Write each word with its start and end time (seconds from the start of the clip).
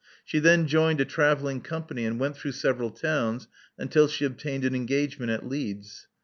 She 0.25 0.39
then 0.39 0.65
joined 0.65 0.99
a 0.99 1.05
travelling 1.05 1.61
com 1.61 1.83
pany 1.83 2.07
and 2.07 2.19
went 2.19 2.35
through 2.35 2.53
several 2.53 2.89
towns 2.89 3.47
until 3.77 4.07
she 4.07 4.25
obtained 4.25 4.65
an 4.65 4.73
engagement 4.73 5.29
at 5.31 5.47
Leeds. 5.47 6.07